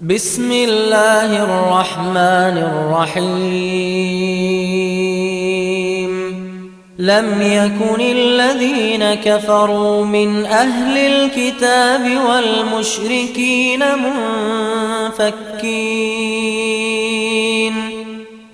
[0.00, 3.22] بسم الله الرحمن الرحيم.
[6.98, 13.84] لم يكن الذين كفروا من أهل الكتاب والمشركين
[15.18, 17.74] منفكين.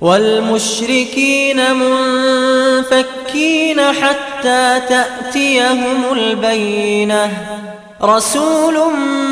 [0.01, 7.31] والمشركين منفكين حتى تأتيهم البينة.
[8.03, 9.32] رسول من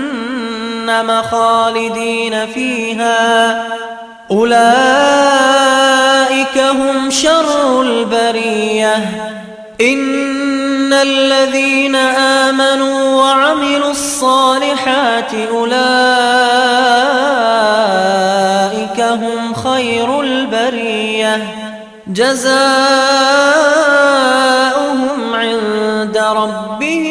[1.31, 3.63] خالدين فيها.
[4.31, 4.67] أولئك
[6.57, 8.95] هم شر البرية.
[9.81, 15.71] إن الذين آمنوا وعملوا الصالحات أولئك
[19.01, 21.47] هم خير البرية.
[22.07, 22.61] جزاؤهم
[25.33, 27.10] عند ربهم